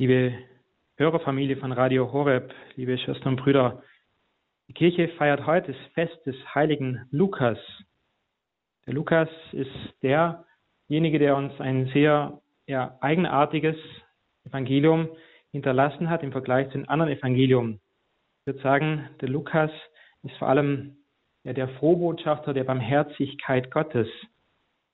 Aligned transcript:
liebe 0.00 0.32
Hörerfamilie 0.96 1.58
von 1.58 1.72
Radio 1.72 2.10
Horeb, 2.10 2.54
liebe 2.74 2.96
Schwestern 2.96 3.34
und 3.34 3.42
Brüder. 3.42 3.82
Die 4.66 4.72
Kirche 4.72 5.08
feiert 5.18 5.44
heute 5.44 5.72
das 5.72 5.92
Fest 5.92 6.24
des 6.24 6.36
heiligen 6.54 7.06
Lukas. 7.10 7.58
Der 8.86 8.94
Lukas 8.94 9.28
ist 9.52 9.68
derjenige, 10.02 11.18
der 11.18 11.36
uns 11.36 11.52
ein 11.60 11.90
sehr 11.92 12.40
ja, 12.66 12.96
eigenartiges 13.02 13.76
Evangelium 14.46 15.10
hinterlassen 15.52 16.08
hat 16.08 16.22
im 16.22 16.32
Vergleich 16.32 16.68
zu 16.68 16.78
den 16.78 16.88
anderen 16.88 17.12
Evangelium. 17.12 17.78
Ich 18.40 18.46
würde 18.46 18.62
sagen, 18.62 19.06
der 19.20 19.28
Lukas 19.28 19.70
ist 20.22 20.36
vor 20.38 20.48
allem 20.48 20.96
ja, 21.44 21.52
der 21.52 21.68
Frohbotschafter 21.68 22.54
der 22.54 22.64
Barmherzigkeit 22.64 23.70
Gottes. 23.70 24.08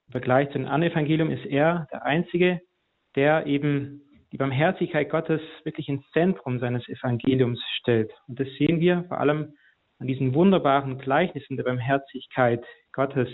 Im 0.07 0.11
Vergleich 0.11 0.49
zu 0.49 0.57
den 0.57 0.67
anderen 0.67 0.91
Evangelium 0.91 1.31
ist 1.31 1.45
er 1.45 1.87
der 1.93 2.03
Einzige, 2.03 2.59
der 3.15 3.45
eben 3.45 4.01
die 4.31 4.37
Barmherzigkeit 4.37 5.09
Gottes 5.09 5.41
wirklich 5.63 5.87
ins 5.89 6.03
Zentrum 6.11 6.59
seines 6.59 6.87
Evangeliums 6.89 7.59
stellt. 7.79 8.11
Und 8.27 8.39
das 8.39 8.47
sehen 8.57 8.79
wir 8.79 9.05
vor 9.07 9.19
allem 9.19 9.53
an 9.99 10.07
diesen 10.07 10.33
wunderbaren 10.33 10.97
Gleichnissen 10.97 11.57
der 11.57 11.63
Barmherzigkeit 11.63 12.63
Gottes. 12.91 13.29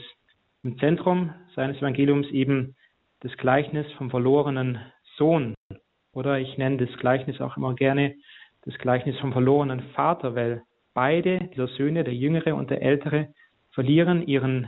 Im 0.63 0.77
Zentrum 0.79 1.33
seines 1.55 1.77
Evangeliums 1.77 2.27
eben 2.29 2.75
das 3.21 3.35
Gleichnis 3.37 3.91
vom 3.93 4.09
verlorenen 4.09 4.79
Sohn. 5.17 5.55
Oder 6.13 6.39
ich 6.39 6.57
nenne 6.57 6.85
das 6.85 6.95
Gleichnis 6.97 7.41
auch 7.41 7.57
immer 7.57 7.73
gerne 7.73 8.15
das 8.65 8.77
Gleichnis 8.77 9.17
vom 9.19 9.33
verlorenen 9.33 9.81
Vater, 9.93 10.35
weil 10.35 10.63
beide 10.93 11.39
dieser 11.53 11.67
Söhne, 11.67 12.03
der 12.03 12.13
jüngere 12.13 12.55
und 12.55 12.69
der 12.69 12.81
ältere, 12.81 13.33
verlieren 13.71 14.25
ihren 14.25 14.67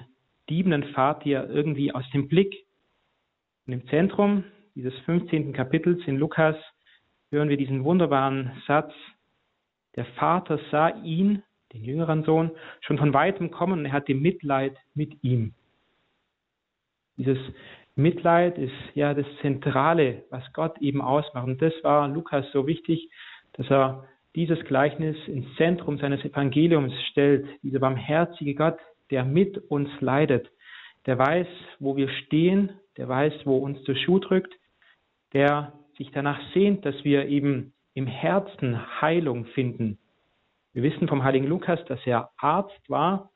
liebenden 0.50 0.84
Vater 0.94 1.50
irgendwie 1.50 1.94
aus 1.94 2.09
dem 2.12 2.28
Blick. 2.28 2.66
Und 3.67 3.73
im 3.73 3.88
Zentrum 3.88 4.44
dieses 4.76 4.94
15. 5.06 5.54
Kapitels 5.54 6.06
in 6.06 6.18
Lukas 6.18 6.56
hören 7.32 7.50
wir 7.50 7.58
diesen 7.58 7.84
wunderbaren 7.84 8.52
Satz, 8.68 8.94
der 9.96 10.06
Vater 10.06 10.59
sah 10.70 10.90
ihn, 11.04 11.44
den 11.73 11.84
jüngeren 11.84 12.23
Sohn, 12.23 12.52
schon 12.82 12.98
von 12.98 13.14
weitem 13.14 13.52
kommen 13.52 13.80
und 13.80 13.86
er 13.86 13.94
hatte 13.94 14.14
Mitleid 14.14 14.78
mit 14.94 15.23
ihm. 15.23 15.54
Dieses 17.17 17.38
Mitleid 17.95 18.58
ist 18.58 18.73
ja 18.94 19.14
das 19.14 19.26
Zentrale, 19.42 20.23
was 20.30 20.44
Gott 20.52 20.78
eben 20.82 21.02
ausmacht. 21.02 21.48
Und 21.48 21.62
das 21.62 21.73
war 21.84 22.10
Lukas 22.10 22.45
so 22.52 22.67
wichtig, 22.67 23.10
dass 23.54 23.70
er 23.72 24.06
dieses 24.36 24.60
Gleichnis 24.66 25.16
ins 25.28 25.48
Zentrum 25.56 25.98
seines 25.98 26.23
Evangeliums 26.26 26.94
stellt. 27.12 27.48
Dieser 27.64 27.80
barmherzige 27.80 28.54
Gott, 28.54 28.78
der 29.12 29.23
mit 29.23 29.58
uns 29.70 29.89
leidet, 30.02 30.52
der 31.06 31.17
weiß, 31.17 31.48
wo 31.80 31.95
wir 31.95 32.10
stehen, 32.10 32.73
der 32.98 33.08
weiß, 33.08 33.34
wo 33.45 33.58
uns 33.58 33.82
der 33.86 33.95
Schuh 33.95 34.20
drückt, 34.20 34.54
der 35.34 35.73
sich 35.98 36.12
danach 36.12 36.40
sehnt, 36.54 36.86
dass 36.86 37.04
wir 37.04 37.28
eben 37.28 37.73
im 37.94 38.08
Herzen 38.08 39.02
Heilung 39.02 39.45
finden. 39.45 39.98
Wir 40.73 40.84
wissen 40.84 41.08
vom 41.08 41.23
heiligen 41.23 41.48
Lukas, 41.48 41.84
dass 41.86 42.00
er 42.06 42.32
Arzt 42.38 42.90
war 42.90 43.32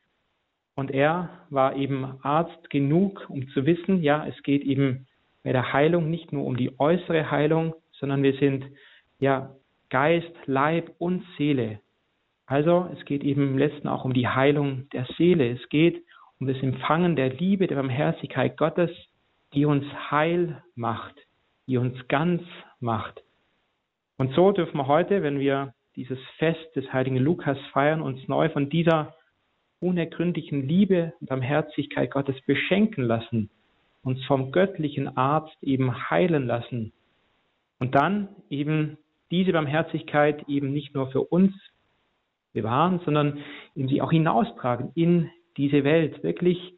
und 0.76 0.92
er 0.92 1.30
war 1.50 1.76
eben 1.76 2.06
Arzt 2.22 2.70
genug, 2.70 3.26
um 3.30 3.48
zu 3.50 3.66
wissen, 3.66 4.02
ja, 4.04 4.26
es 4.28 4.42
geht 4.44 4.64
eben 4.64 5.08
bei 5.44 5.54
der 5.54 5.73
Heilung 5.73 6.09
nicht 6.09 6.34
nur 6.34 6.46
um 6.46 6.58
die 6.58 6.78
äußere 6.80 7.31
Heilung, 7.31 7.76
sondern 7.94 8.24
wir 8.24 8.34
sind 8.34 8.66
ja 9.20 9.56
Geist, 9.90 10.34
Leib 10.46 10.92
und 10.98 11.24
Seele. 11.38 11.80
Also 12.46 12.90
es 12.94 13.06
geht 13.06 13.24
eben 13.24 13.44
im 13.44 13.58
letzten 13.58 13.88
auch 13.88 14.06
um 14.06 14.14
die 14.14 14.28
Heilung 14.28 14.90
der 14.90 15.06
Seele. 15.18 15.52
Es 15.52 15.70
geht 15.70 16.03
um 16.40 16.48
das 16.48 16.58
Empfangen 16.58 17.16
der 17.16 17.30
Liebe, 17.34 17.68
der 17.68 17.76
Barmherzigkeit 17.76 18.58
Gottes, 18.58 18.92
die 19.53 19.66
uns 19.66 19.86
heil 20.12 20.64
macht, 20.76 21.16
die 21.70 21.78
uns 21.78 21.95
ganz 22.08 22.42
macht. 22.80 23.23
Und 24.17 24.34
so 24.34 24.52
dürfen 24.52 24.75
wir 24.75 24.88
heute, 24.88 25.22
wenn 25.22 25.39
wir 25.39 25.73
dieses 25.95 26.20
Fest 26.38 26.75
des 26.75 26.92
heiligen 26.92 27.17
Lukas 27.17 27.59
feiern, 27.72 28.02
uns 28.02 28.28
neu 28.28 28.50
von 28.50 28.70
dieser 28.70 29.16
unergründlichen 29.80 30.67
Liebe 30.67 31.13
und 31.22 31.30
Barmherzigkeit 31.30 32.12
Gottes 32.12 32.35
beschenken 32.47 33.03
lassen, 33.03 33.52
uns 34.02 34.24
vom 34.25 34.52
göttlichen 34.52 35.16
Arzt 35.16 35.56
eben 35.62 36.09
heilen 36.09 36.47
lassen 36.47 36.91
und 37.78 37.94
dann 37.96 38.30
eben 38.50 38.97
diese 39.30 39.53
Barmherzigkeit 39.53 40.50
eben 40.50 40.74
nicht 40.74 40.96
nur 40.96 41.12
für 41.12 41.22
uns 41.22 41.53
bewahren, 42.51 43.00
sondern 43.06 43.44
eben 43.75 43.88
sie 43.88 44.01
auch 44.01 44.12
hinaustragen 44.12 44.91
in 44.96 45.30
diese 45.56 45.84
Welt, 45.84 46.24
wirklich 46.24 46.74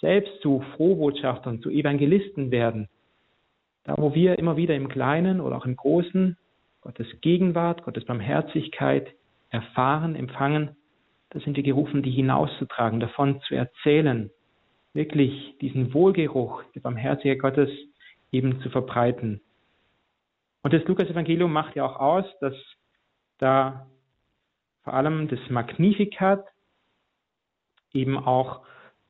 selbst 0.00 0.40
zu 0.40 0.62
Frohbotschaftern, 0.76 1.60
zu 1.60 1.68
Evangelisten 1.68 2.52
werden. 2.52 2.88
Da, 3.86 3.94
wo 3.96 4.14
wir 4.14 4.36
immer 4.40 4.56
wieder 4.56 4.74
im 4.74 4.88
Kleinen 4.88 5.40
oder 5.40 5.56
auch 5.56 5.64
im 5.64 5.76
Großen 5.76 6.36
Gottes 6.80 7.06
Gegenwart, 7.20 7.84
Gottes 7.84 8.04
Barmherzigkeit 8.04 9.14
erfahren, 9.50 10.16
empfangen, 10.16 10.76
da 11.30 11.38
sind 11.38 11.56
wir 11.56 11.62
gerufen, 11.62 12.02
die 12.02 12.10
hinauszutragen, 12.10 12.98
davon 12.98 13.40
zu 13.42 13.54
erzählen, 13.54 14.30
wirklich 14.92 15.56
diesen 15.60 15.94
Wohlgeruch 15.94 16.64
der 16.74 16.80
Barmherzigkeit 16.80 17.38
Gottes 17.38 17.70
eben 18.32 18.60
zu 18.60 18.70
verbreiten. 18.70 19.40
Und 20.62 20.72
das 20.72 20.84
Lukas-Evangelium 20.84 21.52
macht 21.52 21.76
ja 21.76 21.86
auch 21.86 22.00
aus, 22.00 22.24
dass 22.40 22.54
da 23.38 23.86
vor 24.82 24.94
allem 24.94 25.28
das 25.28 25.38
Magnificat 25.48 26.44
eben 27.92 28.18
auch 28.18 28.62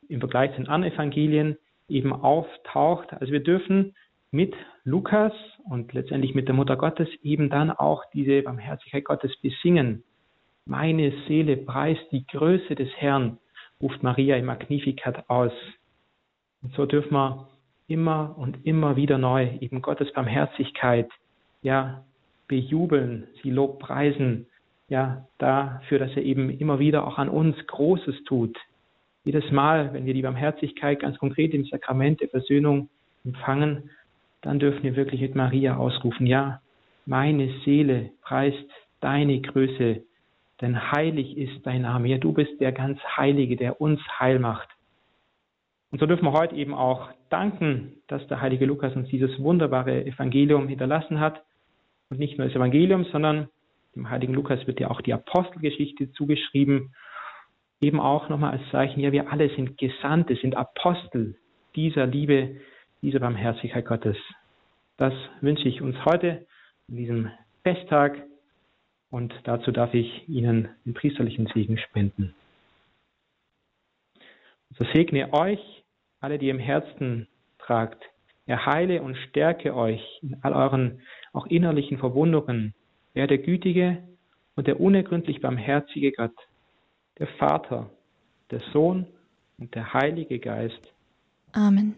im 0.08 0.20
Vergleich 0.20 0.50
zu 0.50 0.58
den 0.58 0.68
anderen 0.68 0.92
Evangelien 0.92 1.56
eben 1.88 2.12
auftaucht. 2.12 3.14
Also 3.14 3.32
wir 3.32 3.42
dürfen 3.42 3.94
mit 4.36 4.54
Lukas 4.84 5.32
und 5.64 5.92
letztendlich 5.94 6.34
mit 6.34 6.46
der 6.46 6.54
Mutter 6.54 6.76
Gottes 6.76 7.08
eben 7.22 7.48
dann 7.48 7.70
auch 7.70 8.04
diese 8.12 8.42
Barmherzigkeit 8.42 9.04
Gottes 9.04 9.34
besingen. 9.38 10.04
Meine 10.66 11.12
Seele 11.26 11.56
preist 11.56 12.04
die 12.12 12.26
Größe 12.26 12.74
des 12.74 12.90
Herrn, 12.98 13.38
ruft 13.80 14.02
Maria 14.02 14.36
im 14.36 14.44
Magnificat 14.44 15.28
aus. 15.30 15.52
Und 16.62 16.74
so 16.74 16.84
dürfen 16.84 17.14
wir 17.14 17.48
immer 17.88 18.36
und 18.36 18.66
immer 18.66 18.96
wieder 18.96 19.16
neu 19.16 19.48
eben 19.60 19.80
Gottes 19.80 20.12
Barmherzigkeit 20.12 21.08
ja, 21.62 22.04
bejubeln, 22.46 23.28
sie 23.42 23.50
lobpreisen, 23.50 24.46
ja, 24.88 25.26
dafür, 25.38 25.98
dass 25.98 26.14
er 26.14 26.22
eben 26.22 26.50
immer 26.50 26.78
wieder 26.78 27.06
auch 27.06 27.18
an 27.18 27.28
uns 27.28 27.56
Großes 27.66 28.24
tut. 28.24 28.56
Jedes 29.24 29.50
Mal, 29.50 29.92
wenn 29.94 30.04
wir 30.04 30.14
die 30.14 30.22
Barmherzigkeit 30.22 31.00
ganz 31.00 31.18
konkret 31.18 31.54
im 31.54 31.64
Sakrament 31.64 32.20
der 32.20 32.28
Versöhnung 32.28 32.88
empfangen, 33.24 33.90
dann 34.46 34.60
dürfen 34.60 34.84
wir 34.84 34.94
wirklich 34.94 35.20
mit 35.20 35.34
Maria 35.34 35.76
ausrufen, 35.76 36.24
ja, 36.24 36.60
meine 37.04 37.50
Seele 37.64 38.10
preist 38.22 38.70
deine 39.00 39.40
Größe, 39.40 40.04
denn 40.60 40.92
heilig 40.92 41.36
ist 41.36 41.66
dein 41.66 41.82
Name. 41.82 42.08
Ja, 42.08 42.18
du 42.18 42.32
bist 42.32 42.60
der 42.60 42.70
ganz 42.70 43.00
Heilige, 43.16 43.56
der 43.56 43.80
uns 43.80 44.00
heil 44.20 44.38
macht. 44.38 44.68
Und 45.90 45.98
so 45.98 46.06
dürfen 46.06 46.24
wir 46.24 46.32
heute 46.32 46.54
eben 46.54 46.74
auch 46.74 47.10
danken, 47.28 47.94
dass 48.06 48.24
der 48.28 48.40
heilige 48.40 48.66
Lukas 48.66 48.94
uns 48.94 49.08
dieses 49.08 49.36
wunderbare 49.40 50.06
Evangelium 50.06 50.68
hinterlassen 50.68 51.18
hat 51.18 51.42
und 52.08 52.20
nicht 52.20 52.38
nur 52.38 52.46
das 52.46 52.54
Evangelium, 52.56 53.04
sondern 53.06 53.48
dem 53.96 54.08
heiligen 54.08 54.34
Lukas 54.34 54.64
wird 54.68 54.78
ja 54.78 54.90
auch 54.90 55.00
die 55.00 55.12
Apostelgeschichte 55.12 56.12
zugeschrieben, 56.12 56.94
eben 57.80 57.98
auch 57.98 58.28
nochmal 58.28 58.52
als 58.52 58.70
Zeichen, 58.70 59.00
ja, 59.00 59.10
wir 59.10 59.32
alle 59.32 59.48
sind 59.56 59.76
Gesandte, 59.76 60.36
sind 60.36 60.56
Apostel 60.56 61.36
dieser 61.74 62.06
Liebe, 62.06 62.60
dieser 63.02 63.20
Barmherzigkeit 63.20 63.86
Gottes. 63.86 64.16
Das 64.96 65.12
wünsche 65.40 65.68
ich 65.68 65.82
uns 65.82 65.96
heute 66.04 66.46
in 66.88 66.96
diesem 66.96 67.30
Festtag 67.62 68.22
und 69.10 69.34
dazu 69.44 69.72
darf 69.72 69.94
ich 69.94 70.28
Ihnen 70.28 70.68
den 70.84 70.94
priesterlichen 70.94 71.46
Segen 71.54 71.78
spenden. 71.78 72.34
So 74.78 74.84
segne 74.94 75.32
euch, 75.32 75.60
alle, 76.20 76.38
die 76.38 76.48
im 76.48 76.58
Herzen 76.58 77.28
tragt. 77.58 78.02
Er 78.46 78.66
heile 78.66 79.02
und 79.02 79.16
stärke 79.16 79.74
euch 79.74 80.02
in 80.22 80.36
all 80.42 80.52
euren 80.52 81.02
auch 81.32 81.46
innerlichen 81.46 81.98
Verwundungen. 81.98 82.74
Er 83.14 83.26
der 83.26 83.38
gütige 83.38 84.02
und 84.54 84.66
der 84.66 84.80
unergründlich 84.80 85.40
barmherzige 85.40 86.12
Gott, 86.12 86.34
der 87.18 87.26
Vater, 87.38 87.90
der 88.50 88.60
Sohn 88.72 89.06
und 89.58 89.74
der 89.74 89.92
Heilige 89.92 90.38
Geist. 90.38 90.92
Amen. 91.52 91.94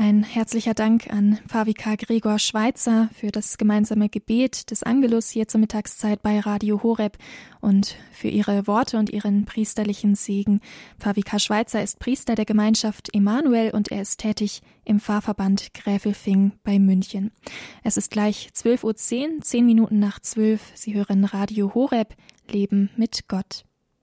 Ein 0.00 0.22
herzlicher 0.22 0.74
Dank 0.74 1.10
an 1.10 1.40
Pavika 1.48 1.96
Gregor 1.96 2.38
Schweitzer 2.38 3.10
für 3.14 3.32
das 3.32 3.58
gemeinsame 3.58 4.08
Gebet 4.08 4.70
des 4.70 4.84
Angelus 4.84 5.28
hier 5.28 5.48
zur 5.48 5.60
Mittagszeit 5.60 6.22
bei 6.22 6.38
Radio 6.38 6.84
Horeb 6.84 7.18
und 7.60 7.96
für 8.12 8.28
ihre 8.28 8.68
Worte 8.68 8.96
und 8.96 9.10
ihren 9.10 9.44
priesterlichen 9.44 10.14
Segen. 10.14 10.60
Pavika 11.00 11.40
Schweitzer 11.40 11.82
ist 11.82 11.98
Priester 11.98 12.36
der 12.36 12.44
Gemeinschaft 12.44 13.12
Emanuel 13.12 13.72
und 13.72 13.90
er 13.90 14.00
ist 14.00 14.20
tätig 14.20 14.62
im 14.84 15.00
Pfarrverband 15.00 15.74
Gräfelfing 15.74 16.52
bei 16.62 16.78
München. 16.78 17.32
Es 17.82 17.96
ist 17.96 18.12
gleich 18.12 18.50
12.10 18.54 18.84
Uhr, 18.84 19.40
10 19.40 19.66
Minuten 19.66 19.98
nach 19.98 20.20
12. 20.20 20.60
Sie 20.74 20.94
hören 20.94 21.24
Radio 21.24 21.74
Horeb, 21.74 22.14
Leben 22.48 22.90
mit 22.96 23.26
Gott. 23.26 23.64